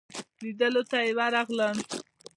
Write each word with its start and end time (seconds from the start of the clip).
لیدلو 0.41 0.83
ته 0.91 0.97
ورغلم. 1.17 1.77